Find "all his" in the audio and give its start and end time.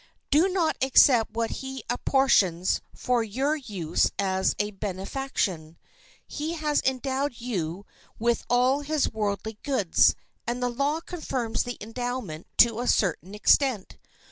8.49-9.13